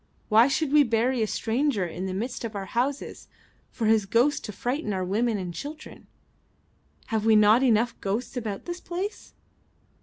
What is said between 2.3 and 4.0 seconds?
of our houses for